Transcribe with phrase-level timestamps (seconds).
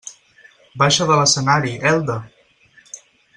[0.81, 2.17] Baixa de l'escenari, Elda!